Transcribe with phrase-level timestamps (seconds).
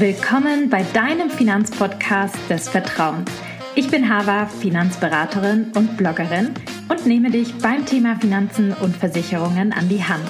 [0.00, 3.30] Willkommen bei deinem Finanzpodcast des Vertrauens.
[3.74, 6.54] Ich bin Hava, Finanzberaterin und Bloggerin
[6.88, 10.24] und nehme dich beim Thema Finanzen und Versicherungen an die Hand,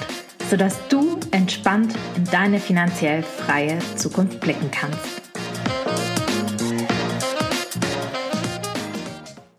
[0.49, 5.21] sodass du entspannt in deine finanziell freie Zukunft blicken kannst.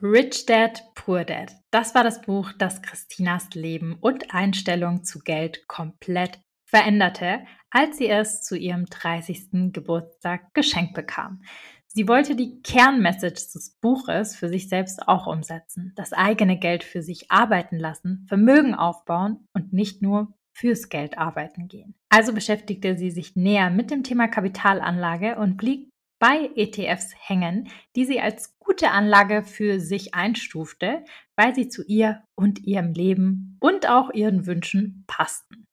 [0.02, 1.52] Rich Dad, Poor Dad.
[1.70, 7.40] Das war das Buch, das Christinas Leben und Einstellung zu Geld komplett veränderte,
[7.72, 9.72] als sie es zu ihrem 30.
[9.72, 11.42] Geburtstag geschenkt bekam.
[11.86, 17.02] Sie wollte die Kernmessage des Buches für sich selbst auch umsetzen, das eigene Geld für
[17.02, 21.94] sich arbeiten lassen, Vermögen aufbauen und nicht nur fürs Geld arbeiten gehen.
[22.08, 28.04] Also beschäftigte sie sich näher mit dem Thema Kapitalanlage und blieb bei ETFs hängen, die
[28.04, 31.04] sie als gute Anlage für sich einstufte,
[31.36, 35.66] weil sie zu ihr und ihrem Leben und auch ihren Wünschen passten.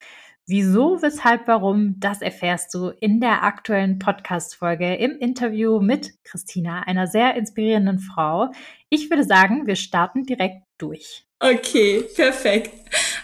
[0.52, 7.06] Wieso, weshalb, warum, das erfährst du in der aktuellen Podcast-Folge im Interview mit Christina, einer
[7.06, 8.50] sehr inspirierenden Frau.
[8.90, 11.28] Ich würde sagen, wir starten direkt durch.
[11.40, 12.72] Okay, perfekt.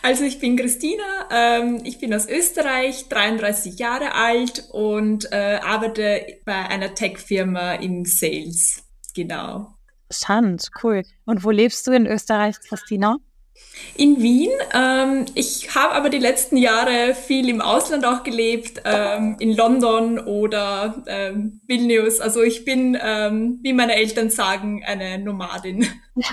[0.03, 6.27] Also ich bin Christina, ähm, ich bin aus Österreich, 33 Jahre alt und äh, arbeite
[6.45, 8.83] bei einer Tech-Firma im Sales.
[9.15, 9.73] Genau.
[10.03, 11.01] Interessant, cool.
[11.25, 13.17] Und wo lebst du in Österreich, Christina?
[13.97, 14.51] In Wien.
[14.73, 20.19] Ähm, ich habe aber die letzten Jahre viel im Ausland auch gelebt, ähm, in London
[20.19, 22.19] oder ähm, Vilnius.
[22.19, 25.87] Also ich bin, ähm, wie meine Eltern sagen, eine Nomadin.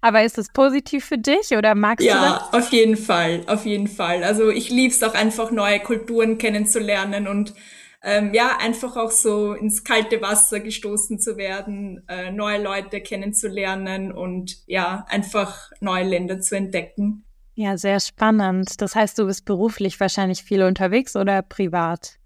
[0.00, 2.30] aber ist das positiv für dich oder magst ja, du das?
[2.52, 4.24] Ja, auf jeden Fall, auf jeden Fall.
[4.24, 7.52] Also ich liebe es auch einfach, neue Kulturen kennenzulernen und
[8.02, 14.12] ähm, ja, einfach auch so ins kalte Wasser gestoßen zu werden, äh, neue Leute kennenzulernen
[14.12, 17.24] und ja, einfach neue Länder zu entdecken.
[17.54, 18.80] Ja, sehr spannend.
[18.80, 22.17] Das heißt, du bist beruflich wahrscheinlich viel unterwegs oder privat?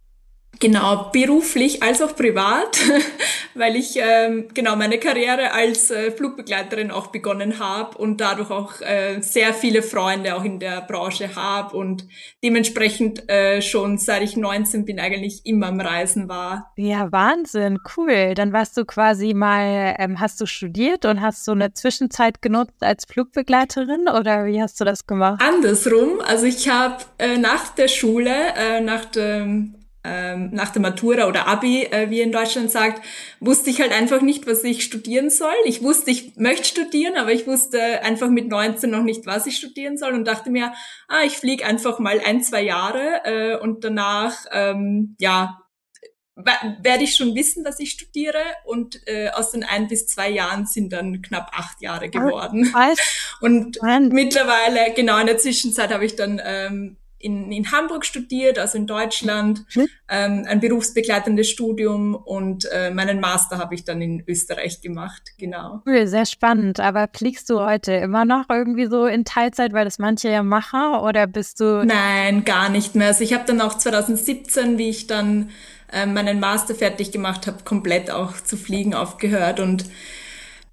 [0.62, 2.78] Genau, beruflich als auch privat,
[3.54, 8.80] weil ich ähm, genau meine Karriere als äh, Flugbegleiterin auch begonnen habe und dadurch auch
[8.80, 12.06] äh, sehr viele Freunde auch in der Branche habe und
[12.44, 16.70] dementsprechend äh, schon seit ich 19 bin eigentlich immer am Reisen war.
[16.76, 18.34] Ja, Wahnsinn, cool.
[18.36, 22.84] Dann warst du quasi mal, ähm, hast du studiert und hast so eine Zwischenzeit genutzt
[22.84, 25.42] als Flugbegleiterin oder wie hast du das gemacht?
[25.42, 29.74] Andersrum, also ich habe äh, nach der Schule, äh, nach dem
[30.04, 33.04] ähm, nach der Matura oder Abi, äh, wie in Deutschland sagt,
[33.40, 35.54] wusste ich halt einfach nicht, was ich studieren soll.
[35.64, 39.56] Ich wusste, ich möchte studieren, aber ich wusste einfach mit 19 noch nicht, was ich
[39.56, 40.72] studieren soll und dachte mir,
[41.08, 45.58] ah, ich fliege einfach mal ein, zwei Jahre äh, und danach, ähm, ja,
[46.34, 50.66] werde ich schon wissen, was ich studiere und äh, aus den ein bis zwei Jahren
[50.66, 52.72] sind dann knapp acht Jahre geworden.
[53.40, 53.78] Und
[54.12, 58.86] mittlerweile, genau in der Zwischenzeit habe ich dann ähm, in, in Hamburg studiert, also in
[58.86, 59.88] Deutschland, mhm.
[60.08, 65.82] ähm, ein berufsbegleitendes Studium und äh, meinen Master habe ich dann in Österreich gemacht, genau.
[65.86, 66.80] Cool, sehr spannend.
[66.80, 70.96] Aber fliegst du heute immer noch irgendwie so in Teilzeit, weil das manche ja machen,
[71.00, 71.84] oder bist du?
[71.84, 73.08] Nein, gar nicht mehr.
[73.08, 75.50] Also ich habe dann auch 2017, wie ich dann
[75.92, 79.84] äh, meinen Master fertig gemacht habe, komplett auch zu fliegen aufgehört und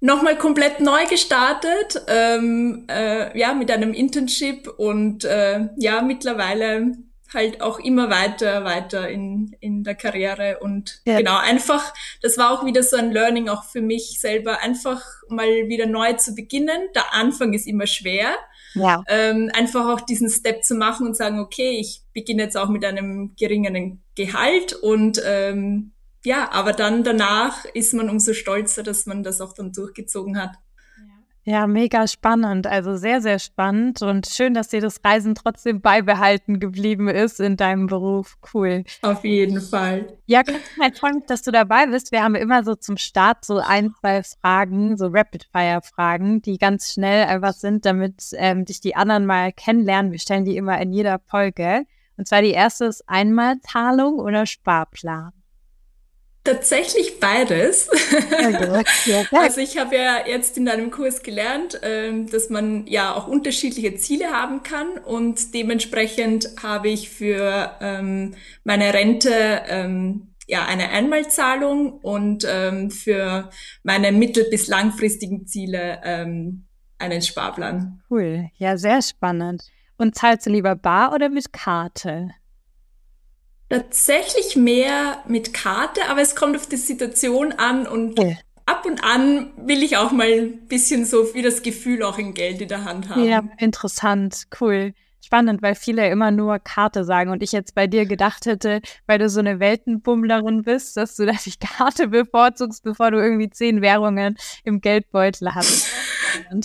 [0.00, 6.92] nochmal komplett neu gestartet, ähm, äh, ja, mit einem Internship und äh, ja, mittlerweile
[7.32, 11.18] halt auch immer weiter, weiter in, in der Karriere und ja.
[11.18, 15.68] genau, einfach, das war auch wieder so ein Learning auch für mich selber, einfach mal
[15.68, 16.88] wieder neu zu beginnen.
[16.94, 18.34] Der Anfang ist immer schwer.
[18.74, 19.02] Ja.
[19.08, 22.84] Ähm, einfach auch diesen Step zu machen und sagen, okay, ich beginne jetzt auch mit
[22.84, 25.92] einem geringeren Gehalt und ähm,
[26.24, 30.56] ja, aber dann danach ist man umso stolzer, dass man das auch dann durchgezogen hat.
[31.44, 32.66] Ja, mega spannend.
[32.66, 37.56] Also sehr, sehr spannend und schön, dass dir das Reisen trotzdem beibehalten geblieben ist in
[37.56, 38.36] deinem Beruf.
[38.52, 38.84] Cool.
[39.00, 40.18] Auf jeden Fall.
[40.26, 42.12] Ja, ich freue mich, dass du dabei bist.
[42.12, 47.24] Wir haben immer so zum Start so ein, zwei Fragen, so Rapid-Fire-Fragen, die ganz schnell
[47.24, 50.12] einfach sind, damit ähm, dich die anderen mal kennenlernen.
[50.12, 51.84] Wir stellen die immer in jeder Folge.
[52.18, 55.32] Und zwar die erste ist Einmalzahlung oder Sparplan.
[56.42, 57.88] Tatsächlich beides.
[59.32, 63.94] also ich habe ja jetzt in deinem Kurs gelernt, ähm, dass man ja auch unterschiedliche
[63.96, 68.34] Ziele haben kann und dementsprechend habe ich für ähm,
[68.64, 69.30] meine Rente
[69.68, 73.50] ähm, ja eine Einmalzahlung und für
[73.84, 78.02] meine mittel- bis langfristigen Ziele einen Sparplan.
[78.10, 79.62] Cool, ja sehr spannend.
[79.96, 82.30] Und zahlst du lieber bar oder mit Karte?
[83.70, 88.32] Tatsächlich mehr mit Karte, aber es kommt auf die Situation an und ja.
[88.66, 92.34] ab und an will ich auch mal ein bisschen so wie das Gefühl auch in
[92.34, 93.24] Geld in der Hand haben.
[93.24, 94.92] Ja, interessant, cool.
[95.24, 99.20] spannend, weil viele immer nur Karte sagen und ich jetzt bei dir gedacht hätte, weil
[99.20, 103.82] du so eine Weltenbummlerin bist, dass du dass ich Karte bevorzugst, bevor du irgendwie zehn
[103.82, 105.86] Währungen im Geldbeutel hast.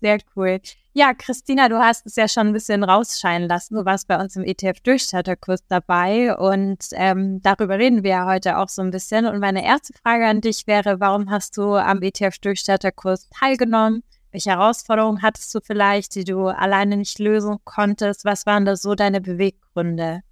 [0.00, 0.60] Sehr cool.
[0.98, 3.74] Ja, Christina, du hast es ja schon ein bisschen rausscheinen lassen.
[3.74, 8.70] Du warst bei uns im ETF-Durchstarterkurs dabei und ähm, darüber reden wir ja heute auch
[8.70, 9.26] so ein bisschen.
[9.26, 14.04] Und meine erste Frage an dich wäre, warum hast du am ETF-Durchstarterkurs teilgenommen?
[14.32, 18.24] Welche Herausforderungen hattest du vielleicht, die du alleine nicht lösen konntest?
[18.24, 20.22] Was waren da so deine Beweggründe?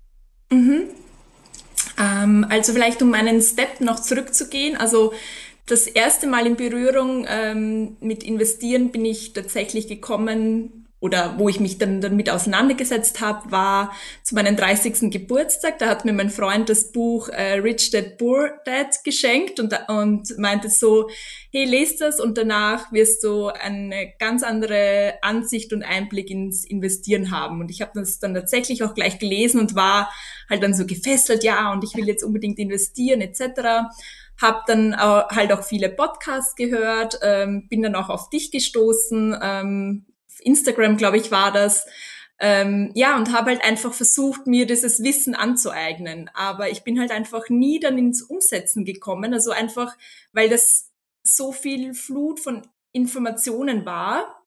[0.51, 0.85] Mhm.
[1.99, 4.79] Ähm, also vielleicht um einen Step noch zurückzugehen.
[4.79, 5.13] Also
[5.67, 11.61] das erste Mal in Berührung ähm, mit Investieren bin ich tatsächlich gekommen oder wo ich
[11.61, 15.11] mich dann damit auseinandergesetzt habe, war zu meinem 30.
[15.11, 15.79] Geburtstag.
[15.79, 20.39] Da hat mir mein Freund das Buch äh, Rich Dad Poor Dad geschenkt und, und
[20.39, 21.11] meinte so,
[21.53, 27.31] hey, lest das und danach wirst du eine ganz andere Ansicht und Einblick ins Investieren
[27.31, 27.61] haben.
[27.61, 30.11] Und ich habe das dann tatsächlich auch gleich gelesen und war
[30.49, 33.91] halt dann so gefesselt, ja, und ich will jetzt unbedingt investieren etc
[34.41, 40.07] habe dann halt auch viele Podcasts gehört, ähm, bin dann auch auf dich gestoßen, ähm,
[40.41, 41.87] Instagram, glaube ich, war das.
[42.41, 46.31] Ähm, ja, und habe halt einfach versucht, mir dieses Wissen anzueignen.
[46.35, 49.33] Aber ich bin halt einfach nie dann ins Umsetzen gekommen.
[49.33, 49.97] Also einfach,
[50.33, 50.91] weil das
[51.23, 54.43] so viel Flut von Informationen war.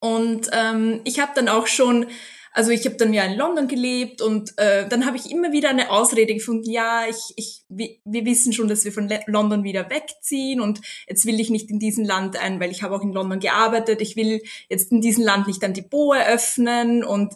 [0.00, 2.06] Und ähm, ich habe dann auch schon
[2.52, 5.70] also ich habe dann ja in London gelebt und äh, dann habe ich immer wieder
[5.70, 10.60] eine Ausrede gefunden, ja, ich, ich, wir, wissen schon, dass wir von London wieder wegziehen
[10.60, 13.38] und jetzt will ich nicht in diesem Land ein, weil ich habe auch in London
[13.38, 17.34] gearbeitet, ich will jetzt in diesem Land nicht ein Depot eröffnen und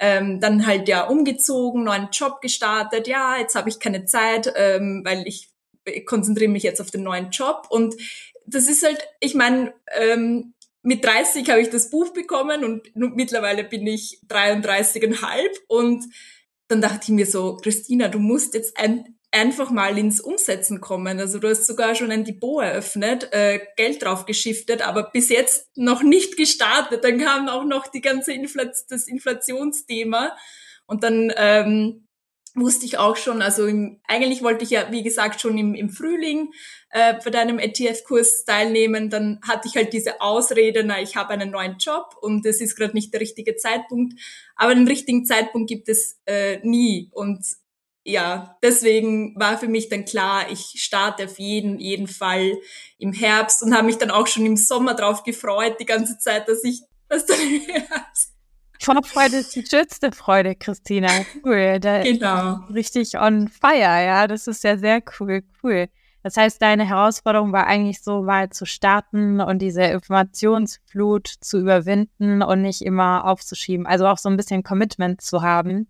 [0.00, 5.02] ähm, dann halt ja umgezogen, neuen Job gestartet, ja, jetzt habe ich keine Zeit, ähm,
[5.04, 5.48] weil ich
[6.04, 7.94] konzentriere mich jetzt auf den neuen Job und
[8.46, 10.54] das ist halt, ich meine, ähm,
[10.86, 15.16] mit 30 habe ich das Buch bekommen und mittlerweile bin ich 33,5
[15.66, 16.04] und
[16.68, 21.18] dann dachte ich mir so, Christina, du musst jetzt ein, einfach mal ins Umsetzen kommen.
[21.18, 25.76] Also du hast sogar schon ein Depot eröffnet, äh, Geld drauf geschiftet, aber bis jetzt
[25.76, 27.02] noch nicht gestartet.
[27.02, 30.36] Dann kam auch noch die ganze Inflation, das Inflationsthema
[30.86, 32.05] und dann ähm,
[32.56, 35.90] wusste ich auch schon, also im, eigentlich wollte ich ja, wie gesagt, schon im, im
[35.90, 36.52] Frühling
[36.90, 39.10] äh, bei deinem ETF-Kurs teilnehmen.
[39.10, 42.76] Dann hatte ich halt diese Ausrede, na, ich habe einen neuen Job und es ist
[42.76, 44.18] gerade nicht der richtige Zeitpunkt.
[44.56, 47.10] Aber den richtigen Zeitpunkt gibt es äh, nie.
[47.12, 47.44] Und
[48.04, 52.56] ja, deswegen war für mich dann klar, ich starte auf jeden, jeden Fall
[52.98, 56.48] im Herbst und habe mich dann auch schon im Sommer drauf gefreut, die ganze Zeit,
[56.48, 58.35] dass ich das dann im Herbst
[58.80, 61.08] Vorfreude ist die schönste Freude, Christina.
[61.44, 61.80] Cool.
[61.80, 62.60] Da genau.
[62.72, 64.26] Richtig on fire, ja.
[64.26, 65.88] Das ist ja sehr cool, cool.
[66.22, 72.42] Das heißt, deine Herausforderung war eigentlich so mal zu starten und diese Informationsflut zu überwinden
[72.42, 73.86] und nicht immer aufzuschieben.
[73.86, 75.86] Also auch so ein bisschen Commitment zu haben.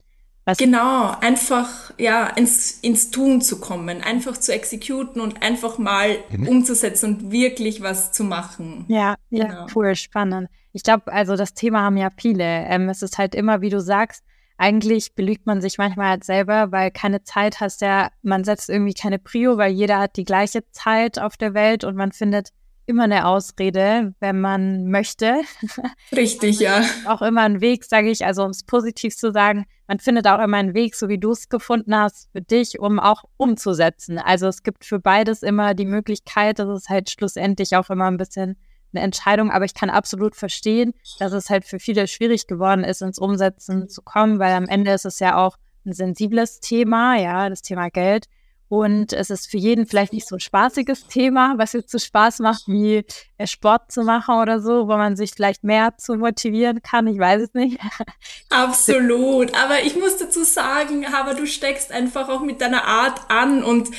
[0.55, 6.49] Genau, einfach ja ins, ins Tun zu kommen, einfach zu exekuten und einfach mal mhm.
[6.49, 8.85] umzusetzen und wirklich was zu machen.
[8.89, 9.67] Ja, ja, genau.
[9.75, 10.49] cool, spannend.
[10.73, 12.45] Ich glaube, also das Thema haben ja viele.
[12.45, 14.23] Ähm, es ist halt immer, wie du sagst,
[14.59, 18.95] eigentlich belügt man sich manchmal halt selber, weil keine Zeit hast ja, man setzt irgendwie
[18.95, 22.51] keine Prio, weil jeder hat die gleiche Zeit auf der Welt und man findet
[22.87, 25.41] immer eine Ausrede, wenn man möchte.
[26.13, 26.83] Richtig, ja.
[27.07, 30.41] Auch immer einen Weg, sage ich, also um es positiv zu sagen, man findet auch
[30.41, 34.19] immer einen Weg, so wie du es gefunden hast, für dich, um auch umzusetzen.
[34.19, 38.17] Also es gibt für beides immer die Möglichkeit, dass es halt schlussendlich auch immer ein
[38.17, 38.57] bisschen
[38.93, 43.03] eine Entscheidung, aber ich kann absolut verstehen, dass es halt für viele schwierig geworden ist,
[43.03, 47.49] ins Umsetzen zu kommen, weil am Ende ist es ja auch ein sensibles Thema, ja,
[47.49, 48.27] das Thema Geld.
[48.69, 52.41] Und es ist für jeden vielleicht nicht so ein spaßiges Thema, was jetzt so Spaß
[52.41, 53.05] macht, wie
[53.39, 57.07] äh, Sport zu machen oder so, wo man sich vielleicht mehr zu motivieren kann.
[57.07, 57.79] Ich weiß es nicht.
[58.51, 59.55] Absolut.
[59.55, 63.63] Aber ich muss dazu sagen, aber du steckst einfach auch mit deiner Art an.
[63.63, 63.91] Und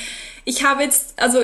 [0.44, 1.42] ich habe jetzt, also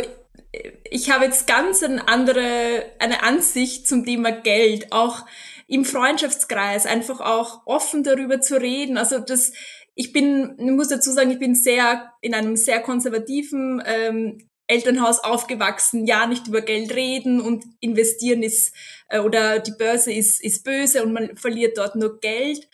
[0.91, 5.25] ich habe jetzt ganz eine andere, eine Ansicht zum Thema Geld, auch
[5.67, 8.99] im Freundschaftskreis, einfach auch offen darüber zu reden.
[8.99, 9.53] Also das,
[9.95, 15.21] ich bin, ich muss dazu sagen, ich bin sehr in einem sehr konservativen ähm, Elternhaus
[15.21, 18.75] aufgewachsen, ja nicht über Geld reden und investieren ist
[19.09, 22.69] äh, oder die Börse ist, ist böse und man verliert dort nur Geld.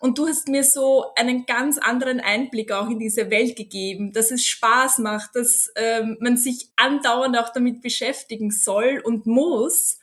[0.00, 4.32] Und du hast mir so einen ganz anderen Einblick auch in diese Welt gegeben, dass
[4.32, 9.98] es Spaß macht, dass ähm, man sich andauernd auch damit beschäftigen soll und muss.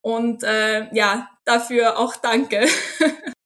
[0.00, 2.66] Und äh, ja, dafür auch danke.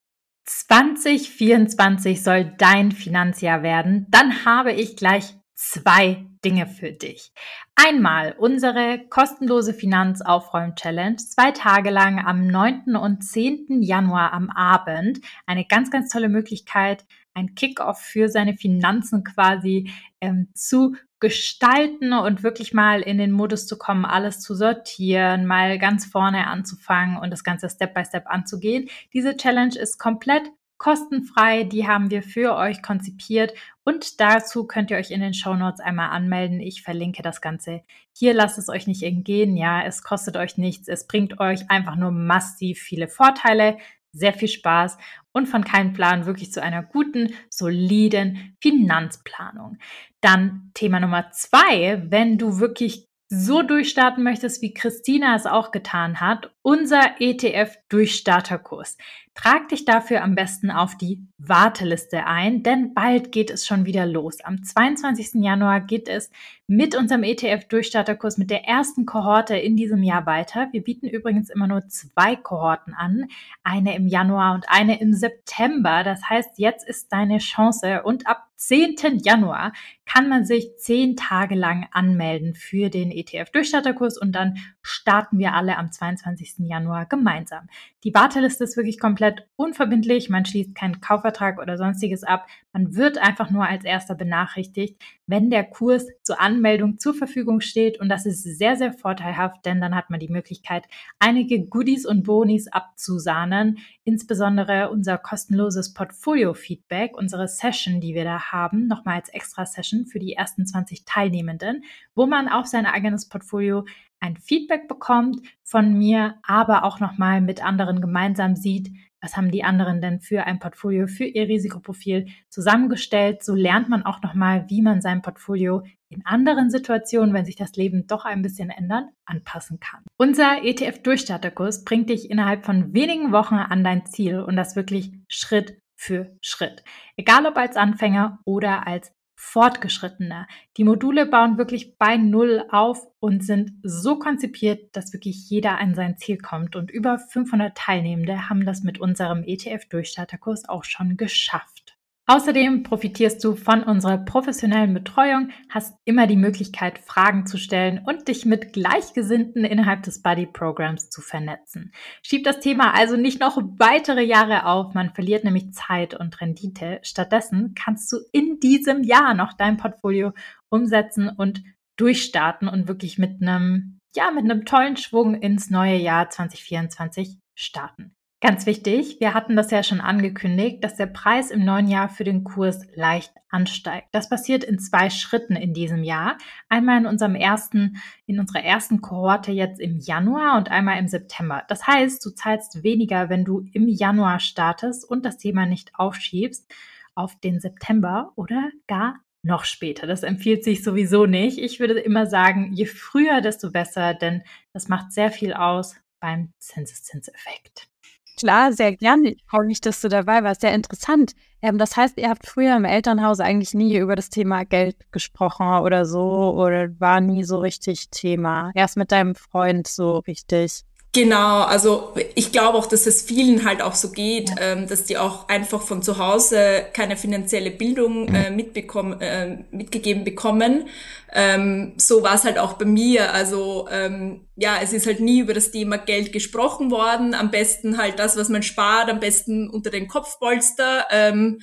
[0.47, 4.07] 2024 soll dein Finanzjahr werden.
[4.09, 7.33] Dann habe ich gleich zwei Dinge für dich.
[7.75, 12.95] Einmal unsere kostenlose Finanzaufräum-Challenge, zwei Tage lang am 9.
[12.95, 13.81] und 10.
[13.81, 15.19] Januar am Abend.
[15.45, 22.43] Eine ganz, ganz tolle Möglichkeit, ein Kickoff für seine Finanzen quasi ähm, zu gestalten und
[22.43, 27.31] wirklich mal in den Modus zu kommen, alles zu sortieren, mal ganz vorne anzufangen und
[27.31, 28.89] das Ganze Step by Step anzugehen.
[29.13, 30.43] Diese Challenge ist komplett
[30.77, 35.55] kostenfrei, die haben wir für euch konzipiert und dazu könnt ihr euch in den Show
[35.55, 36.59] Notes einmal anmelden.
[36.59, 37.81] Ich verlinke das Ganze
[38.11, 38.33] hier.
[38.33, 39.55] Lasst es euch nicht entgehen.
[39.55, 40.87] Ja, es kostet euch nichts.
[40.87, 43.77] Es bringt euch einfach nur massiv viele Vorteile,
[44.17, 44.97] sehr viel Spaß
[45.31, 49.77] und von keinem Plan wirklich zu einer guten, soliden Finanzplanung.
[50.21, 56.21] Dann Thema Nummer zwei, wenn du wirklich so durchstarten möchtest, wie Christina es auch getan
[56.21, 58.97] hat, unser ETF-Durchstarterkurs.
[59.35, 64.05] Trag dich dafür am besten auf die Warteliste ein, denn bald geht es schon wieder
[64.05, 64.39] los.
[64.41, 65.43] Am 22.
[65.43, 66.31] Januar geht es
[66.67, 70.69] mit unserem ETF-Durchstarterkurs mit der ersten Kohorte in diesem Jahr weiter.
[70.71, 73.27] Wir bieten übrigens immer nur zwei Kohorten an,
[73.63, 76.03] eine im Januar und eine im September.
[76.03, 79.19] Das heißt, jetzt ist deine Chance und ab 10.
[79.23, 79.71] Januar
[80.07, 85.77] kann man sich zehn Tage lang anmelden für den ETF-Durchstarterkurs und dann starten wir alle
[85.77, 86.59] am 22.
[86.59, 87.67] Januar gemeinsam.
[88.03, 90.29] Die Warteliste ist wirklich komplett unverbindlich.
[90.29, 92.47] Man schließt keinen Kaufvertrag oder sonstiges ab.
[92.71, 97.99] Man wird einfach nur als erster benachrichtigt, wenn der Kurs zur Anmeldung zur Verfügung steht.
[97.99, 100.85] Und das ist sehr, sehr vorteilhaft, denn dann hat man die Möglichkeit,
[101.19, 103.79] einige Goodies und Bonis abzusahnen.
[104.07, 110.31] Insbesondere unser kostenloses Portfolio-Feedback, unsere Session, die wir da haben, nochmal als Extra-Session für die
[110.31, 111.83] ersten 20 Teilnehmenden,
[112.15, 113.83] wo man auf sein eigenes Portfolio
[114.21, 119.65] ein Feedback bekommt von mir, aber auch nochmal mit anderen gemeinsam sieht, was haben die
[119.65, 123.43] anderen denn für ein Portfolio für ihr Risikoprofil zusammengestellt.
[123.43, 127.75] So lernt man auch nochmal, wie man sein Portfolio in anderen Situationen, wenn sich das
[127.75, 130.03] Leben doch ein bisschen ändert, anpassen kann.
[130.17, 135.81] Unser ETF-Durchstarterkurs bringt dich innerhalb von wenigen Wochen an dein Ziel und das wirklich Schritt
[135.95, 136.83] für Schritt.
[137.17, 140.47] Egal ob als Anfänger oder als fortgeschrittener.
[140.77, 145.93] Die Module bauen wirklich bei Null auf und sind so konzipiert, dass wirklich jeder an
[145.93, 146.75] sein Ziel kommt.
[146.75, 151.86] Und über 500 Teilnehmende haben das mit unserem ETF-Durchstarterkurs auch schon geschafft.
[152.29, 158.27] Außerdem profitierst du von unserer professionellen Betreuung, hast immer die Möglichkeit, Fragen zu stellen und
[158.27, 161.93] dich mit Gleichgesinnten innerhalb des Buddy Programs zu vernetzen.
[162.21, 166.99] Schieb das Thema also nicht noch weitere Jahre auf, man verliert nämlich Zeit und Rendite.
[167.01, 170.33] Stattdessen kannst du in diesem Jahr noch dein Portfolio
[170.67, 171.63] umsetzen und
[171.95, 178.16] durchstarten und wirklich mit einem, ja, mit einem tollen Schwung ins neue Jahr 2024 starten.
[178.39, 182.23] Ganz wichtig, wir hatten das ja schon angekündigt, dass der Preis im neuen Jahr für
[182.23, 184.09] den Kurs leicht ansteigt.
[184.11, 186.37] Das passiert in zwei Schritten in diesem Jahr.
[186.69, 191.63] Einmal in unserem ersten, in unserer ersten Kohorte jetzt im Januar und einmal im September.
[191.67, 196.71] Das heißt, du zahlst weniger, wenn du im Januar startest und das Thema nicht aufschiebst
[197.15, 200.05] auf den September oder gar noch später.
[200.05, 201.57] Das empfiehlt sich sowieso nicht.
[201.57, 206.53] Ich würde immer sagen, je früher, desto besser, denn das macht sehr viel aus beim
[206.59, 207.89] Zinseszinseffekt.
[208.37, 209.31] Klar, sehr gerne.
[209.31, 210.61] Ich freue mich, dass du dabei warst.
[210.61, 211.33] Sehr interessant.
[211.61, 215.67] Ähm, das heißt, ihr habt früher im Elternhaus eigentlich nie über das Thema Geld gesprochen
[215.79, 218.71] oder so oder war nie so richtig Thema.
[218.75, 220.83] Erst mit deinem Freund so richtig.
[221.13, 224.55] Genau, also ich glaube auch, dass es vielen halt auch so geht, ja.
[224.59, 230.23] ähm, dass die auch einfach von zu Hause keine finanzielle Bildung äh, mitbekommen, äh, mitgegeben
[230.23, 230.87] bekommen.
[231.31, 233.33] Ähm, so war es halt auch bei mir.
[233.33, 237.33] Also ähm, ja, es ist halt nie über das Thema Geld gesprochen worden.
[237.33, 241.59] Am besten halt das, was man spart, am besten unter den Kopfpolster ähm,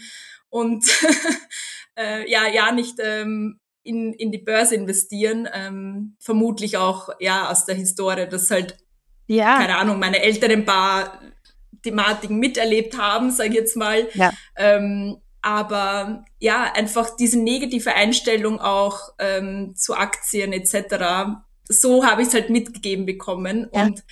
[0.48, 0.84] und
[1.96, 5.48] äh, ja, ja nicht ähm, in, in die Börse investieren.
[5.52, 8.76] Ähm, vermutlich auch ja aus der Historie, dass halt
[9.26, 9.58] ja.
[9.58, 11.20] keine Ahnung, meine Eltern ein paar
[11.82, 14.08] Thematiken miterlebt haben, sage ich jetzt mal.
[14.14, 14.32] Ja.
[14.56, 21.36] Ähm, aber ja, einfach diese negative Einstellung auch ähm, zu Aktien etc.
[21.68, 23.68] So habe ich es halt mitgegeben bekommen.
[23.72, 23.82] Ja.
[23.82, 24.04] Und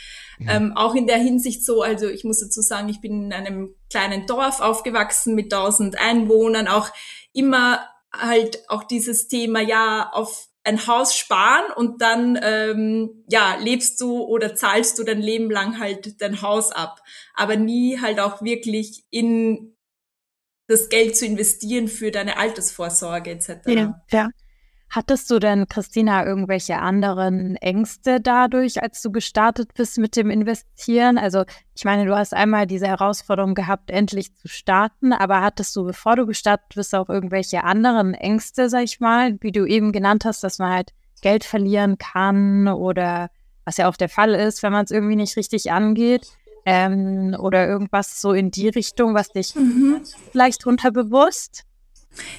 [0.46, 3.74] ähm, auch in der Hinsicht so, also ich muss dazu sagen, ich bin in einem
[3.90, 6.90] kleinen Dorf aufgewachsen mit 1000 Einwohnern, auch
[7.32, 14.00] immer halt auch dieses Thema, ja, auf ein Haus sparen und dann ähm, ja lebst
[14.00, 17.02] du oder zahlst du dein Leben lang halt dein Haus ab,
[17.34, 19.76] aber nie halt auch wirklich in
[20.68, 23.50] das Geld zu investieren für deine Altersvorsorge etc.
[23.66, 24.28] Ja, ja.
[24.94, 31.16] Hattest du denn, Christina, irgendwelche anderen Ängste dadurch, als du gestartet bist mit dem Investieren?
[31.16, 31.44] Also
[31.74, 36.16] ich meine, du hast einmal diese Herausforderung gehabt, endlich zu starten, aber hattest du, bevor
[36.16, 40.44] du gestartet bist, auch irgendwelche anderen Ängste, sag ich mal, wie du eben genannt hast,
[40.44, 40.90] dass man halt
[41.22, 43.30] Geld verlieren kann oder
[43.64, 46.26] was ja auch der Fall ist, wenn man es irgendwie nicht richtig angeht?
[46.66, 50.02] Ähm, oder irgendwas so in die Richtung, was dich mhm.
[50.32, 51.64] vielleicht unterbewusst?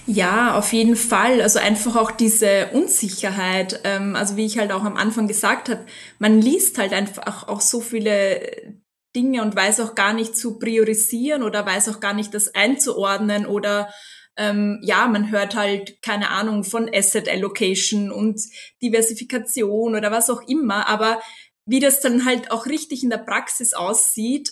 [0.05, 1.41] Ja, auf jeden Fall.
[1.41, 3.79] Also einfach auch diese Unsicherheit.
[3.83, 5.85] Ähm, also wie ich halt auch am Anfang gesagt habe,
[6.19, 8.81] man liest halt einfach auch so viele
[9.15, 13.45] Dinge und weiß auch gar nicht zu priorisieren oder weiß auch gar nicht das einzuordnen
[13.45, 13.93] oder
[14.35, 18.41] ähm, ja, man hört halt keine Ahnung von Asset Allocation und
[18.81, 21.21] Diversifikation oder was auch immer, aber
[21.67, 24.51] wie das dann halt auch richtig in der Praxis aussieht,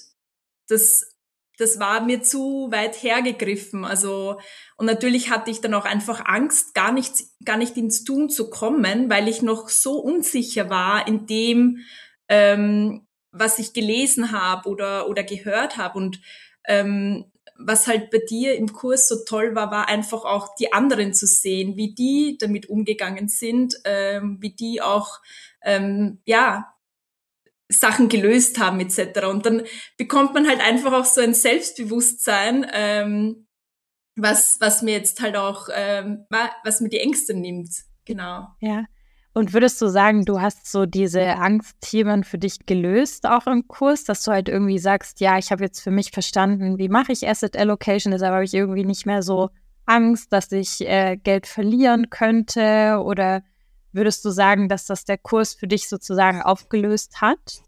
[0.69, 1.10] das
[1.61, 3.85] das war mir zu weit hergegriffen.
[3.85, 4.39] Also,
[4.77, 7.13] und natürlich hatte ich dann auch einfach Angst, gar nicht,
[7.45, 11.77] gar nicht ins Tun zu kommen, weil ich noch so unsicher war in dem,
[12.27, 15.99] ähm, was ich gelesen habe oder, oder gehört habe.
[15.99, 16.19] Und
[16.67, 21.13] ähm, was halt bei dir im Kurs so toll war, war einfach auch die anderen
[21.13, 25.19] zu sehen, wie die damit umgegangen sind, ähm, wie die auch
[25.63, 26.73] ähm, ja
[27.71, 29.25] Sachen gelöst haben etc.
[29.25, 29.63] Und dann
[29.97, 33.47] bekommt man halt einfach auch so ein Selbstbewusstsein, ähm,
[34.15, 36.25] was, was mir jetzt halt auch, ähm,
[36.63, 37.69] was mir die Ängste nimmt.
[38.05, 38.47] Genau.
[38.59, 38.85] Ja.
[39.33, 44.03] Und würdest du sagen, du hast so diese Angstthemen für dich gelöst, auch im Kurs,
[44.03, 47.27] dass du halt irgendwie sagst, ja, ich habe jetzt für mich verstanden, wie mache ich
[47.27, 49.49] Asset Allocation, deshalb habe ich irgendwie nicht mehr so
[49.85, 53.41] Angst, dass ich äh, Geld verlieren könnte oder
[53.91, 57.61] Würdest du sagen, dass das der Kurs für dich sozusagen aufgelöst hat?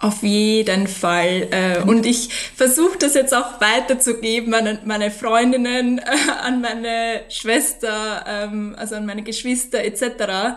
[0.00, 1.48] Auf jeden Fall.
[1.50, 6.00] Äh, und ich versuche das jetzt auch weiterzugeben an meine Freundinnen,
[6.42, 10.56] an meine Schwester, ähm, also an meine Geschwister etc.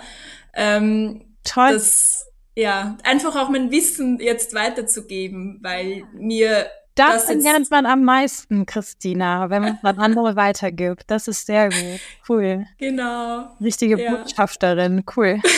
[0.54, 1.74] Ähm, Toll.
[1.74, 6.68] Das, ja, einfach auch mein Wissen jetzt weiterzugeben, weil mir
[7.10, 11.04] das, lernt man am meisten, Christina, wenn man es andere weitergibt.
[11.08, 12.00] Das ist sehr gut.
[12.28, 12.66] Cool.
[12.78, 13.50] Genau.
[13.62, 14.16] Richtige ja.
[14.16, 15.04] Botschafterin.
[15.16, 15.40] Cool.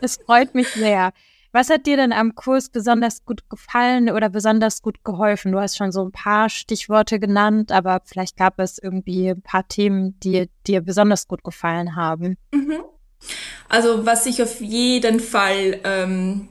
[0.00, 1.12] Es freut mich sehr.
[1.52, 5.52] Was hat dir denn am Kurs besonders gut gefallen oder besonders gut geholfen?
[5.52, 9.66] Du hast schon so ein paar Stichworte genannt, aber vielleicht gab es irgendwie ein paar
[9.68, 12.36] Themen, die dir besonders gut gefallen haben.
[12.52, 12.82] Mhm.
[13.68, 16.48] Also was ich auf jeden Fall ähm,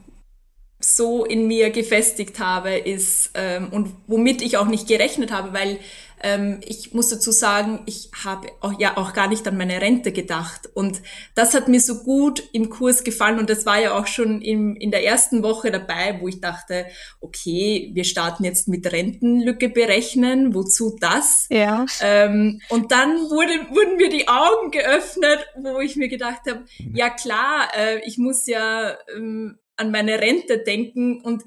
[0.84, 5.78] so in mir gefestigt habe, ist ähm, und womit ich auch nicht gerechnet habe, weil
[6.24, 10.10] ähm, ich muss dazu sagen, ich habe auch, ja auch gar nicht an meine Rente
[10.10, 11.02] gedacht und
[11.34, 14.74] das hat mir so gut im Kurs gefallen und das war ja auch schon im,
[14.76, 16.86] in der ersten Woche dabei, wo ich dachte,
[17.20, 21.46] okay, wir starten jetzt mit Rentenlücke berechnen, wozu das?
[21.50, 21.84] Ja.
[22.00, 27.10] Ähm, und dann wurde, wurden mir die Augen geöffnet, wo ich mir gedacht habe, ja
[27.10, 31.42] klar, äh, ich muss ja ähm, an meine Rente denken und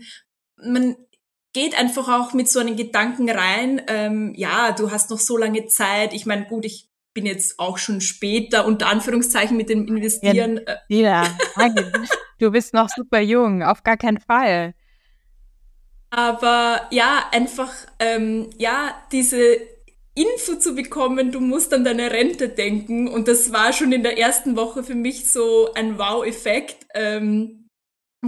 [0.57, 0.95] man
[1.53, 5.65] geht einfach auch mit so einem Gedanken rein, ähm, ja, du hast noch so lange
[5.67, 6.13] Zeit.
[6.13, 10.61] Ich meine, gut, ich bin jetzt auch schon später, unter Anführungszeichen, mit dem Investieren.
[10.87, 11.23] Ja,
[11.57, 11.69] äh.
[12.39, 14.75] du bist noch super jung, auf gar keinen Fall.
[16.11, 19.57] Aber ja, einfach, ähm, ja, diese
[20.13, 23.07] Info zu bekommen, du musst an deine Rente denken.
[23.07, 26.85] Und das war schon in der ersten Woche für mich so ein Wow-Effekt.
[26.93, 27.66] Ähm,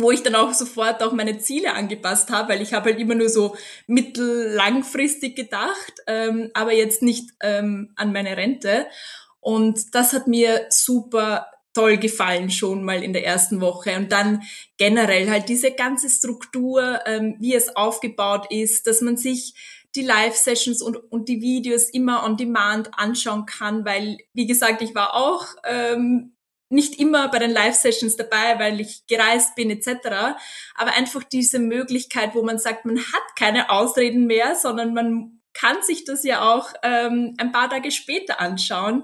[0.02, 3.16] wo ich dann auch sofort auch meine Ziele angepasst habe, weil ich habe halt immer
[3.16, 3.56] nur so
[3.88, 8.88] mittellangfristig gedacht, ähm, aber jetzt nicht ähm, an meine Rente.
[9.40, 14.42] Und das hat mir super toll gefallen schon mal in der ersten Woche und dann
[14.78, 19.54] generell halt diese ganze Struktur, ähm, wie es aufgebaut ist, dass man sich
[19.96, 24.94] die Live-Sessions und, und die Videos immer on demand anschauen kann, weil, wie gesagt, ich
[24.94, 26.34] war auch ähm,
[26.69, 30.38] nicht immer bei den Live-Sessions dabei, weil ich gereist bin etc.
[30.75, 35.82] Aber einfach diese Möglichkeit, wo man sagt, man hat keine Ausreden mehr, sondern man kann
[35.82, 39.03] sich das ja auch ähm, ein paar Tage später anschauen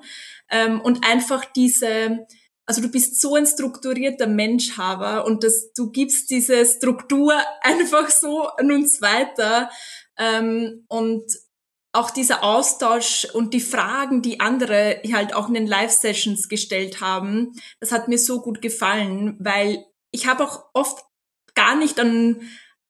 [0.49, 2.25] ähm, und einfach diese,
[2.65, 8.09] also du bist so ein strukturierter Mensch, Haber, und das, du gibst diese Struktur einfach
[8.09, 9.69] so an uns weiter
[10.17, 11.25] ähm, und
[11.95, 17.53] auch dieser Austausch und die Fragen, die andere halt auch in den Live-Sessions gestellt haben,
[17.79, 21.03] das hat mir so gut gefallen, weil ich habe auch oft
[21.55, 22.41] gar nicht an,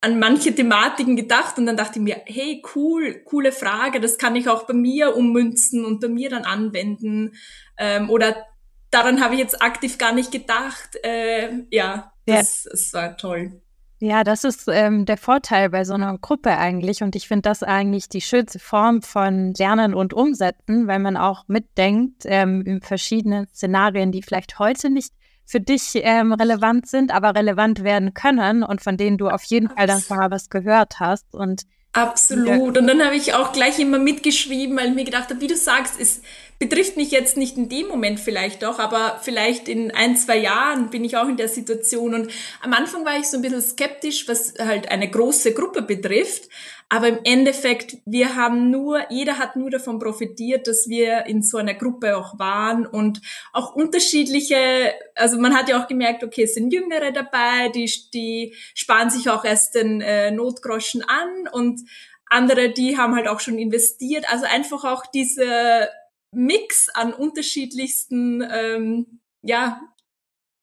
[0.02, 4.36] an manche Thematiken gedacht und dann dachte ich mir, hey, cool, coole Frage, das kann
[4.36, 7.34] ich auch bei mir ummünzen und bei mir dann anwenden.
[7.78, 8.46] Ähm, oder
[8.92, 10.98] daran habe ich jetzt aktiv gar nicht gedacht.
[11.04, 12.72] Äh, ja, das, ja.
[12.72, 13.62] das war toll.
[14.06, 17.02] Ja, das ist ähm, der Vorteil bei so einer Gruppe eigentlich.
[17.02, 21.46] Und ich finde das eigentlich die schönste Form von Lernen und Umsetzen, weil man auch
[21.48, 25.12] mitdenkt ähm, in verschiedenen Szenarien, die vielleicht heute nicht
[25.44, 29.70] für dich ähm, relevant sind, aber relevant werden können und von denen du auf jeden
[29.70, 31.34] Fall dann vorher was gehört hast.
[31.34, 31.64] Und
[31.94, 32.78] Absolut.
[32.78, 35.56] Und dann habe ich auch gleich immer mitgeschrieben, weil ich mir gedacht habe, wie du
[35.56, 36.22] sagst, es
[36.60, 40.90] betrifft mich jetzt nicht in dem Moment vielleicht doch, aber vielleicht in ein, zwei Jahren
[40.90, 42.14] bin ich auch in der Situation.
[42.14, 46.50] Und am Anfang war ich so ein bisschen skeptisch, was halt eine große Gruppe betrifft.
[46.88, 51.58] Aber im Endeffekt, wir haben nur, jeder hat nur davon profitiert, dass wir in so
[51.58, 53.22] einer Gruppe auch waren und
[53.54, 58.54] auch unterschiedliche, also man hat ja auch gemerkt, okay, es sind Jüngere dabei, die, die
[58.76, 61.82] sparen sich auch erst den äh, Notgroschen an und
[62.28, 64.26] andere, die haben halt auch schon investiert.
[64.32, 65.90] Also einfach auch diese
[66.36, 69.82] Mix an unterschiedlichsten, ähm, ja,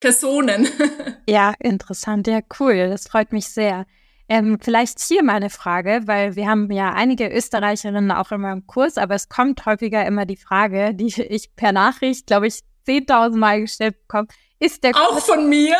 [0.01, 0.69] Personen.
[1.29, 2.91] ja, interessant, ja, cool.
[2.91, 3.87] Das freut mich sehr.
[4.29, 8.67] Ähm, vielleicht hier mal eine Frage, weil wir haben ja einige Österreicherinnen auch immer im
[8.67, 13.37] Kurs, aber es kommt häufiger immer die Frage, die ich per Nachricht, glaube ich, 10.000
[13.37, 14.29] Mal gestellt bekomme.
[14.59, 15.77] Ist der Kurs, auch von mir?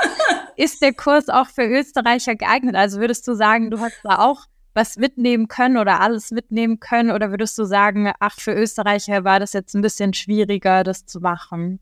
[0.56, 2.76] ist der Kurs auch für Österreicher geeignet?
[2.76, 7.10] Also würdest du sagen, du hast da auch was mitnehmen können oder alles mitnehmen können?
[7.10, 11.20] Oder würdest du sagen, ach, für Österreicher war das jetzt ein bisschen schwieriger, das zu
[11.20, 11.80] machen?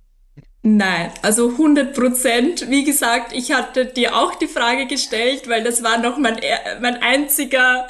[0.63, 2.71] Nein, also 100 Prozent.
[2.71, 6.39] Wie gesagt, ich hatte dir auch die Frage gestellt, weil das war noch mein,
[6.81, 7.87] mein einziger,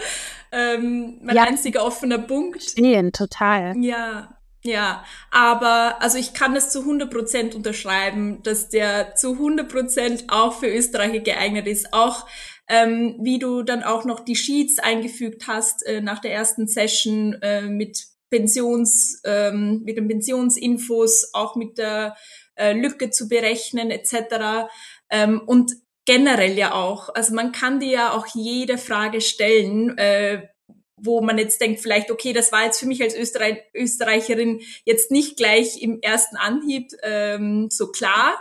[0.53, 1.45] ähm, mein ja.
[1.45, 2.63] einziger offener Punkt.
[2.63, 3.75] Stehen, total.
[3.79, 9.69] Ja, ja, aber also ich kann es zu 100 Prozent unterschreiben, dass der zu 100
[9.69, 11.95] Prozent auch für Österreicher geeignet ist.
[11.95, 12.27] Auch
[12.69, 17.35] ähm, wie du dann auch noch die Sheets eingefügt hast äh, nach der ersten Session
[17.43, 22.17] äh, mit Pensions, ähm, mit den Pensionsinfos, auch mit der
[22.57, 24.69] äh, Lücke zu berechnen etc.
[25.11, 25.73] Ähm, und
[26.05, 27.11] generell ja auch.
[27.15, 30.49] Also man kann dir ja auch jede Frage stellen, äh,
[30.97, 35.11] wo man jetzt denkt, vielleicht, okay, das war jetzt für mich als Österreich Österreicherin jetzt
[35.11, 38.35] nicht gleich im ersten Anhieb ähm, so klar.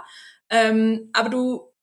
[0.50, 1.74] Ähm, aber du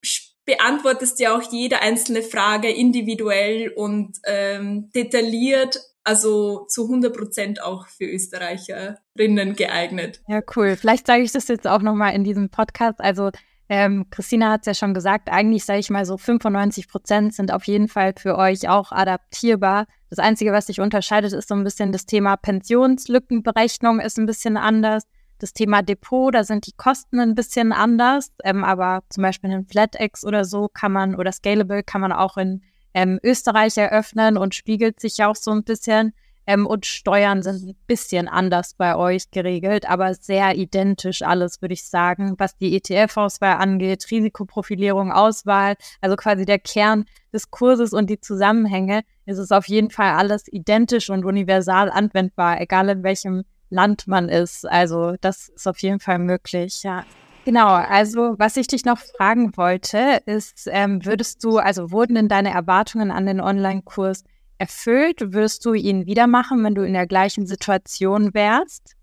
[0.44, 7.87] beantwortest ja auch jede einzelne Frage individuell und ähm, detailliert also zu 100 Prozent auch
[7.88, 10.20] für Österreicherinnen geeignet.
[10.28, 10.76] Ja, cool.
[10.76, 13.00] Vielleicht sage ich das jetzt auch nochmal in diesem Podcast.
[13.00, 13.30] Also
[13.70, 17.50] ähm, Christina hat es ja schon gesagt, eigentlich sage ich mal so 95 Prozent sind
[17.50, 19.87] auf jeden Fall für euch auch adaptierbar.
[20.11, 24.59] Das Einzige, was sich unterscheidet, ist so ein bisschen das Thema Pensionslückenberechnung ist ein bisschen
[24.59, 25.04] anders.
[25.44, 29.66] Das Thema Depot, da sind die Kosten ein bisschen anders, ähm, aber zum Beispiel in
[29.66, 32.62] FlatEx oder so kann man oder Scalable kann man auch in
[32.94, 36.14] ähm, Österreich eröffnen und spiegelt sich auch so ein bisschen.
[36.46, 41.74] Ähm, und Steuern sind ein bisschen anders bei euch geregelt, aber sehr identisch alles, würde
[41.74, 47.04] ich sagen, was die ETF-Auswahl angeht, Risikoprofilierung, Auswahl, also quasi der Kern
[47.35, 52.62] des Kurses und die Zusammenhänge, ist es auf jeden Fall alles identisch und universal anwendbar,
[52.62, 54.68] egal in welchem Land man ist.
[54.68, 57.05] Also das ist auf jeden Fall möglich, ja.
[57.44, 62.29] Genau, also was ich dich noch fragen wollte, ist, ähm, würdest du, also wurden denn
[62.29, 64.24] deine Erwartungen an den Online-Kurs
[64.57, 65.20] erfüllt?
[65.20, 68.96] Würdest du ihn wieder machen, wenn du in der gleichen Situation wärst?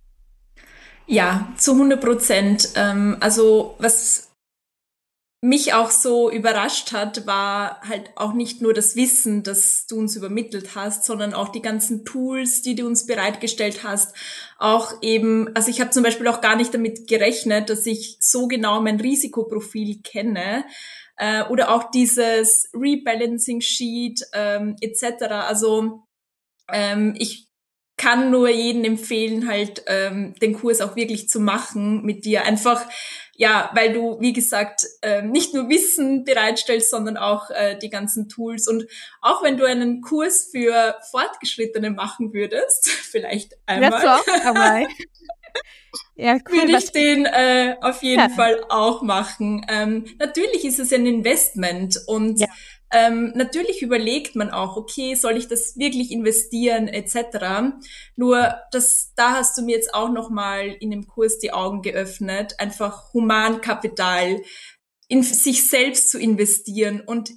[1.05, 2.69] Ja, zu 100 Prozent.
[2.75, 4.30] Ähm, also was
[5.43, 10.15] mich auch so überrascht hat, war halt auch nicht nur das Wissen, das du uns
[10.15, 14.15] übermittelt hast, sondern auch die ganzen Tools, die du uns bereitgestellt hast.
[14.59, 18.47] Auch eben, also ich habe zum Beispiel auch gar nicht damit gerechnet, dass ich so
[18.47, 20.63] genau mein Risikoprofil kenne
[21.17, 25.23] äh, oder auch dieses Rebalancing Sheet ähm, etc.
[25.47, 26.03] Also
[26.71, 27.47] ähm, ich
[27.97, 32.45] kann nur jeden empfehlen, halt ähm, den Kurs auch wirklich zu machen mit dir.
[32.45, 32.87] Einfach
[33.41, 38.29] ja, weil du, wie gesagt, äh, nicht nur Wissen bereitstellst, sondern auch äh, die ganzen
[38.29, 38.67] Tools.
[38.67, 38.85] Und
[39.19, 44.21] auch wenn du einen Kurs für Fortgeschrittene machen würdest, vielleicht einmal, ja,
[46.15, 48.29] ja, cool, würde ich den äh, auf jeden ja.
[48.29, 49.65] Fall auch machen.
[49.67, 52.47] Ähm, natürlich ist es ein Investment und ja.
[52.91, 57.73] Ähm, natürlich überlegt man auch, okay, soll ich das wirklich investieren etc.
[58.15, 61.81] Nur das, da hast du mir jetzt auch noch mal in dem Kurs die Augen
[61.81, 64.41] geöffnet, einfach Humankapital
[65.07, 67.31] in sich selbst zu investieren und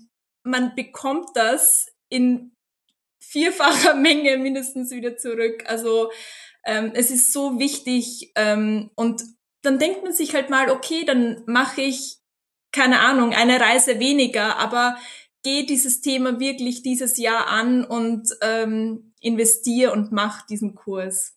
[0.44, 2.52] man bekommt das in
[3.20, 5.64] vierfacher Menge mindestens wieder zurück.
[5.66, 6.10] Also
[6.64, 9.22] ähm, es ist so wichtig ähm, und
[9.62, 12.18] dann denkt man sich halt mal, okay, dann mache ich
[12.74, 14.98] keine Ahnung, eine Reise weniger, aber
[15.44, 21.36] geh dieses Thema wirklich dieses Jahr an und ähm, investier und mach diesen Kurs.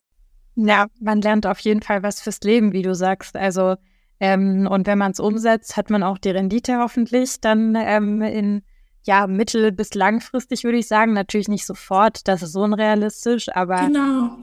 [0.56, 3.36] Ja, man lernt auf jeden Fall was fürs Leben, wie du sagst.
[3.36, 3.76] Also
[4.20, 8.64] ähm, und wenn man es umsetzt, hat man auch die Rendite hoffentlich dann ähm, in
[9.04, 11.14] ja, mittel- bis langfristig würde ich sagen.
[11.14, 14.38] Natürlich nicht sofort, das ist so unrealistisch, aber, genau.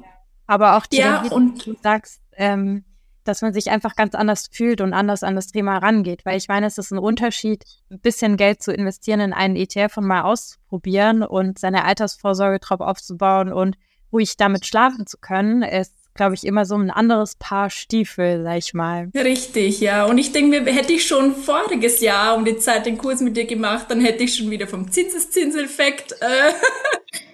[0.46, 2.84] aber auch die, ja, und du sagst, ähm,
[3.24, 6.24] dass man sich einfach ganz anders fühlt und anders an das Thema rangeht.
[6.24, 9.96] Weil ich meine, es ist ein Unterschied, ein bisschen Geld zu investieren in einen ETF
[9.96, 13.76] und mal auszuprobieren und seine Altersvorsorge drauf aufzubauen und
[14.12, 18.58] ruhig damit schlafen zu können, ist glaube ich, immer so ein anderes Paar Stiefel, sag
[18.58, 19.10] ich mal.
[19.14, 20.04] Richtig, ja.
[20.04, 23.36] Und ich denke mir, hätte ich schon voriges Jahr um die Zeit den Kurs mit
[23.36, 26.52] dir gemacht, dann hätte ich schon wieder vom Zinseszinseffekt äh,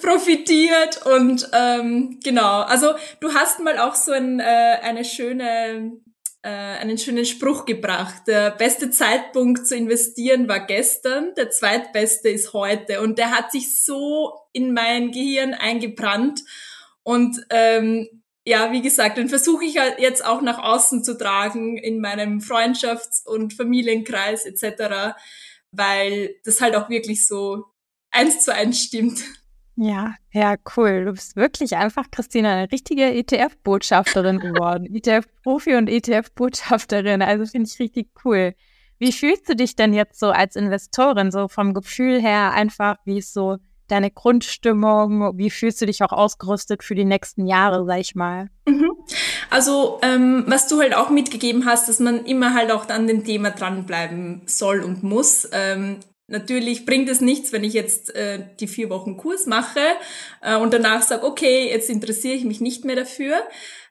[0.00, 1.04] profitiert.
[1.06, 6.00] Und ähm, genau, also du hast mal auch so ein, äh, eine schöne
[6.42, 8.22] äh, einen schönen Spruch gebracht.
[8.26, 13.00] Der beste Zeitpunkt zu investieren war gestern, der zweitbeste ist heute.
[13.00, 16.40] Und der hat sich so in mein Gehirn eingebrannt.
[17.02, 21.76] Und ähm, ja, wie gesagt, den versuche ich halt jetzt auch nach außen zu tragen
[21.76, 25.16] in meinem Freundschafts- und Familienkreis etc.,
[25.70, 27.64] weil das halt auch wirklich so
[28.10, 29.20] eins zu eins stimmt.
[29.80, 31.04] Ja, ja, cool.
[31.04, 34.86] Du bist wirklich einfach, Christina, eine richtige ETF-Botschafterin geworden.
[34.92, 37.22] ETF-Profi und ETF-Botschafterin.
[37.22, 38.54] Also finde ich richtig cool.
[38.98, 43.18] Wie fühlst du dich denn jetzt so als Investorin, so vom Gefühl her einfach, wie
[43.18, 45.38] es so deine Grundstimmung?
[45.38, 48.48] Wie fühlst du dich auch ausgerüstet für die nächsten Jahre, sag ich mal?
[48.66, 48.90] Mhm.
[49.48, 53.22] Also, ähm, was du halt auch mitgegeben hast, dass man immer halt auch an dem
[53.22, 55.48] Thema dranbleiben soll und muss.
[55.52, 59.80] Ähm, natürlich bringt es nichts, wenn ich jetzt äh, die vier Wochen Kurs mache
[60.40, 63.36] äh, und danach sage, okay, jetzt interessiere ich mich nicht mehr dafür.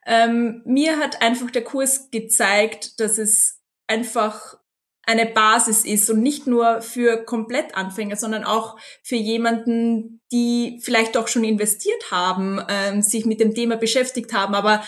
[0.06, 4.58] Ähm, mir hat einfach der Kurs gezeigt, dass es einfach
[5.06, 11.30] eine Basis ist und nicht nur für Komplettanfänger, sondern auch für jemanden, die vielleicht auch
[11.30, 14.84] schon investiert haben, ähm, sich mit dem Thema beschäftigt haben, aber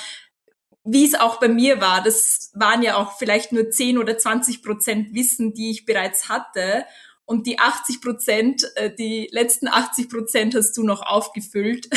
[0.84, 4.64] wie es auch bei mir war, das waren ja auch vielleicht nur 10 oder 20
[4.64, 6.86] Prozent Wissen, die ich bereits hatte.
[7.30, 11.88] Und die 80 Prozent, äh, die letzten 80 Prozent hast du noch aufgefüllt.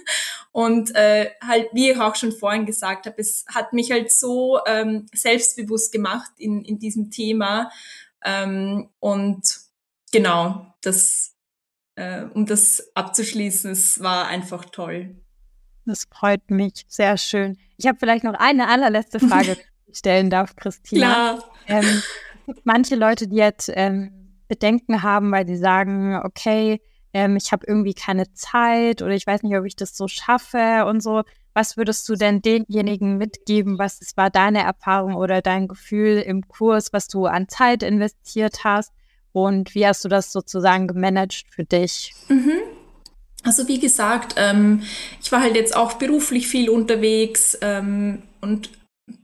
[0.50, 4.60] Und äh, halt, wie ich auch schon vorhin gesagt habe, es hat mich halt so
[4.66, 7.70] ähm, selbstbewusst gemacht in, in diesem Thema.
[8.24, 9.42] Ähm, und
[10.10, 11.36] genau, das,
[11.96, 15.16] äh, um das abzuschließen, es war einfach toll.
[15.84, 17.58] Das freut mich, sehr schön.
[17.76, 19.58] Ich habe vielleicht noch eine allerletzte Frage
[19.92, 21.34] stellen darf, Christina.
[21.66, 21.82] Klar.
[21.82, 22.02] Ähm,
[22.64, 24.17] manche Leute, die jetzt ähm,
[24.48, 26.80] Bedenken haben, weil sie sagen, okay,
[27.12, 30.84] ähm, ich habe irgendwie keine Zeit oder ich weiß nicht, ob ich das so schaffe
[30.86, 31.22] und so.
[31.54, 33.78] Was würdest du denn denjenigen mitgeben?
[33.78, 38.92] Was war deine Erfahrung oder dein Gefühl im Kurs, was du an Zeit investiert hast?
[39.32, 42.14] Und wie hast du das sozusagen gemanagt für dich?
[42.28, 42.52] Mhm.
[43.44, 44.82] Also wie gesagt, ähm,
[45.22, 48.70] ich war halt jetzt auch beruflich viel unterwegs ähm, und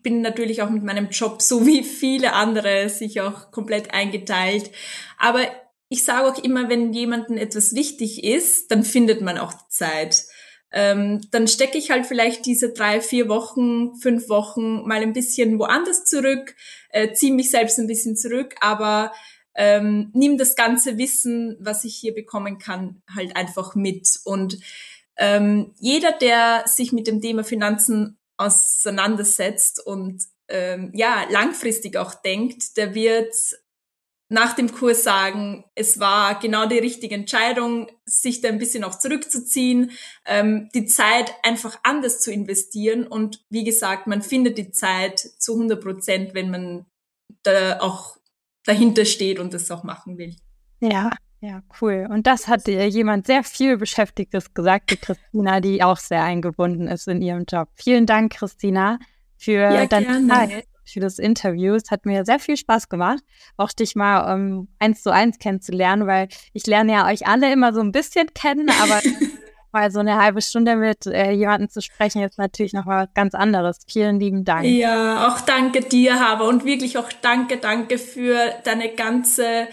[0.03, 4.71] bin natürlich auch mit meinem Job so wie viele andere sich auch komplett eingeteilt.
[5.19, 5.41] Aber
[5.89, 10.25] ich sage auch immer, wenn jemandem etwas wichtig ist, dann findet man auch Zeit.
[10.73, 15.59] Ähm, dann stecke ich halt vielleicht diese drei, vier Wochen, fünf Wochen mal ein bisschen
[15.61, 16.57] woanders zurück,
[16.91, 19.13] äh, ziehe mich selbst ein bisschen zurück, aber
[19.55, 24.19] ähm, nimm das ganze Wissen, was ich hier bekommen kann, halt einfach mit.
[24.25, 24.59] Und
[25.17, 32.77] ähm, jeder, der sich mit dem Thema Finanzen auseinandersetzt und ähm, ja langfristig auch denkt,
[32.77, 33.35] der wird
[34.29, 38.99] nach dem Kurs sagen, es war genau die richtige Entscheidung, sich da ein bisschen auch
[38.99, 39.93] zurückzuziehen,
[40.25, 43.07] ähm, die Zeit einfach anders zu investieren.
[43.07, 46.87] Und wie gesagt, man findet die Zeit zu 100 Prozent, wenn man
[47.43, 48.17] da auch
[48.65, 50.35] dahinter steht und das auch machen will.
[50.81, 51.11] Ja,
[51.45, 52.07] ja, cool.
[52.11, 56.89] Und das hat dir jemand sehr viel Beschäftigtes gesagt, die Christina, die auch sehr eingebunden
[56.89, 57.69] ist in ihrem Job.
[57.75, 58.99] Vielen Dank, Christina,
[59.37, 60.27] für ja, deine.
[60.27, 61.75] Zeit für das Interview.
[61.75, 63.23] Es hat mir sehr viel Spaß gemacht,
[63.57, 67.73] auch dich mal um, eins zu eins kennenzulernen, weil ich lerne ja euch alle immer
[67.73, 69.01] so ein bisschen kennen, aber
[69.73, 73.15] mal so eine halbe Stunde mit äh, jemandem zu sprechen, ist natürlich noch mal was
[73.15, 73.79] ganz anderes.
[73.91, 74.67] Vielen lieben Dank.
[74.67, 79.69] Ja, auch danke dir, Haber, und wirklich auch danke, danke für deine ganze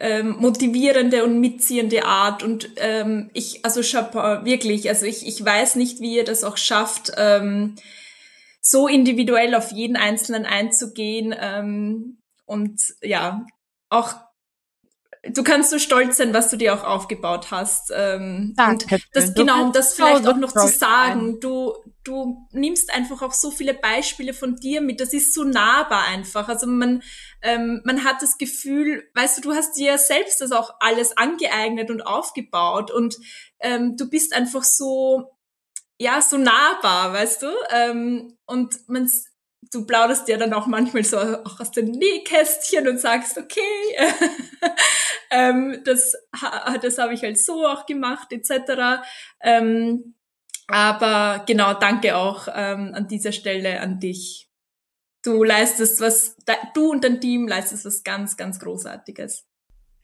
[0.00, 2.42] ähm, motivierende und mitziehende Art.
[2.42, 6.56] Und ähm, ich, also Chapeau, wirklich, also ich, ich weiß nicht, wie ihr das auch
[6.56, 7.76] schafft, ähm,
[8.60, 13.44] so individuell auf jeden Einzelnen einzugehen ähm, und ja,
[13.88, 14.14] auch
[15.24, 17.92] du kannst so stolz sein, was du dir auch aufgebaut hast.
[17.94, 18.94] Ähm, Danke.
[18.94, 23.32] Und das, genau, um das vielleicht auch noch zu sagen, du, du nimmst einfach auch
[23.32, 25.00] so viele Beispiele von dir mit.
[25.00, 26.48] Das ist so nahbar einfach.
[26.48, 27.02] Also man,
[27.42, 31.90] ähm, man hat das Gefühl, weißt du, du hast dir selbst das auch alles angeeignet
[31.90, 33.16] und aufgebaut und
[33.60, 35.30] ähm, du bist einfach so
[36.02, 37.48] ja, so nahbar, weißt du?
[37.70, 39.08] Ähm, und man,
[39.70, 43.60] du plauderst ja dann auch manchmal so auch aus den Nähkästchen und sagst, okay,
[45.30, 46.14] ähm, das,
[46.82, 49.02] das habe ich halt so auch gemacht, etc.
[49.40, 50.16] Ähm,
[50.68, 54.48] aber genau, danke auch ähm, an dieser Stelle an dich.
[55.22, 56.36] Du leistest was,
[56.74, 59.46] du und dein Team leistest was ganz, ganz Großartiges.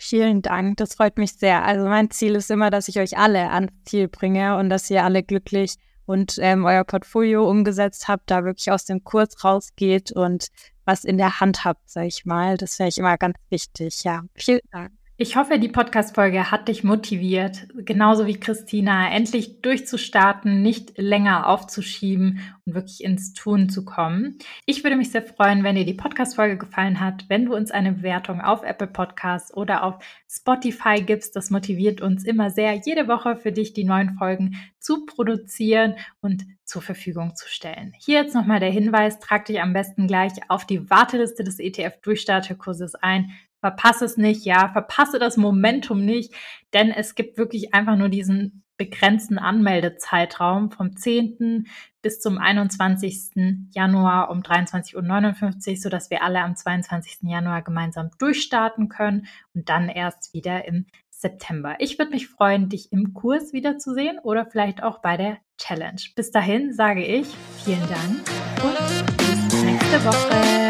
[0.01, 1.65] Vielen Dank, das freut mich sehr.
[1.65, 5.03] Also mein Ziel ist immer, dass ich euch alle ans Ziel bringe und dass ihr
[5.03, 5.75] alle glücklich
[6.07, 10.49] und ähm, euer Portfolio umgesetzt habt, da wirklich aus dem Kurs rausgeht und
[10.85, 12.57] was in der Hand habt, sag ich mal.
[12.57, 14.05] Das wäre ich immer ganz wichtig.
[14.05, 14.98] Ja, vielen Dank.
[15.21, 22.39] Ich hoffe, die Podcast-Folge hat dich motiviert, genauso wie Christina, endlich durchzustarten, nicht länger aufzuschieben
[22.65, 24.39] und wirklich ins Tun zu kommen.
[24.65, 27.95] Ich würde mich sehr freuen, wenn dir die Podcast-Folge gefallen hat, wenn du uns eine
[27.95, 29.97] Bewertung auf Apple Podcasts oder auf
[30.31, 31.35] Spotify gibst.
[31.35, 36.45] Das motiviert uns immer sehr, jede Woche für dich die neuen Folgen zu produzieren und
[36.65, 37.93] zur Verfügung zu stellen.
[37.99, 42.95] Hier jetzt nochmal der Hinweis, trag dich am besten gleich auf die Warteliste des ETF-Durchstarterkurses
[42.95, 43.33] ein.
[43.61, 46.33] Verpasse es nicht, ja, verpasse das Momentum nicht,
[46.73, 51.67] denn es gibt wirklich einfach nur diesen begrenzten Anmeldezeitraum vom 10.
[52.01, 53.69] bis zum 21.
[53.75, 57.19] Januar um 23.59 Uhr, sodass wir alle am 22.
[57.23, 61.75] Januar gemeinsam durchstarten können und dann erst wieder im September.
[61.81, 66.01] Ich würde mich freuen, dich im Kurs wiederzusehen oder vielleicht auch bei der Challenge.
[66.15, 67.27] Bis dahin sage ich
[67.65, 68.31] vielen Dank
[68.63, 70.68] und bis nächste Woche.